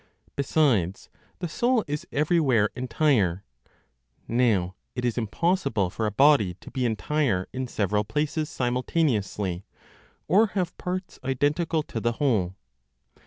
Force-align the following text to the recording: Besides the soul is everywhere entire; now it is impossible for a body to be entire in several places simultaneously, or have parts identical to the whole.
Besides 0.35 1.11
the 1.37 1.47
soul 1.47 1.83
is 1.87 2.07
everywhere 2.11 2.71
entire; 2.75 3.43
now 4.27 4.73
it 4.95 5.05
is 5.05 5.15
impossible 5.15 5.91
for 5.91 6.07
a 6.07 6.11
body 6.11 6.55
to 6.55 6.71
be 6.71 6.87
entire 6.87 7.47
in 7.53 7.67
several 7.67 8.03
places 8.03 8.49
simultaneously, 8.49 9.63
or 10.27 10.47
have 10.57 10.75
parts 10.79 11.19
identical 11.23 11.83
to 11.83 11.99
the 11.99 12.13
whole. 12.13 12.55